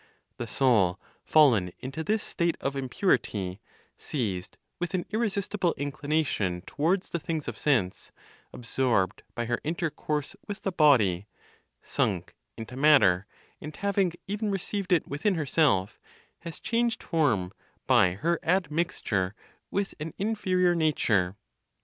[0.37, 3.61] The soul fallen into this state of impurity,
[3.99, 8.11] seized with an irresistible inclination towards the things of sense,
[8.51, 11.27] absorbed by her intercourse with the body,
[11.83, 13.27] sunk into matter,
[13.61, 15.99] and having even received it within herself,
[16.39, 17.53] has changed form
[17.85, 19.35] by her admixture
[19.69, 21.37] with an inferior nature.